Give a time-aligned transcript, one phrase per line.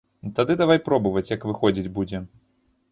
[0.39, 2.25] Тады давай пробаваць, як выходзіць будзе.